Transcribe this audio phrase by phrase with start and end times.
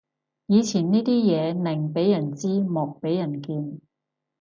[0.47, 3.79] 以前呢啲嘢寧俾人知莫俾人見